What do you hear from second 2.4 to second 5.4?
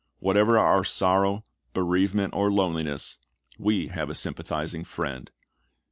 loneliness, we have a sympathizing Friend.